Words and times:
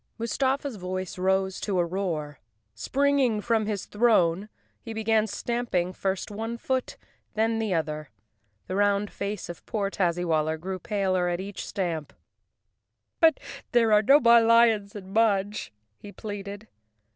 Mustafa's 0.17 0.77
voice 0.77 1.19
rose 1.19 1.59
to 1.61 1.77
a 1.77 1.85
roar. 1.85 2.39
Springing 2.73 3.39
from 3.39 3.67
his 3.67 3.85
throne, 3.85 4.49
he 4.81 4.93
began 4.93 5.27
stamping 5.27 5.93
first 5.93 6.31
one 6.31 6.57
foot, 6.57 6.97
then 7.35 7.59
the 7.59 7.75
other. 7.75 8.09
The 8.65 8.75
round 8.75 9.11
face 9.11 9.47
of 9.47 9.63
poor 9.67 9.91
Tazzywaller 9.91 10.59
grew 10.59 10.79
paler 10.79 11.27
at 11.29 11.39
each 11.39 11.67
stamp. 11.67 12.13
"But 13.19 13.39
there 13.73 13.93
are 13.93 14.01
no 14.01 14.19
more 14.19 14.41
lions 14.41 14.95
in 14.95 15.13
Mudge," 15.13 15.71
he 15.99 16.11
pleaded. 16.11 16.67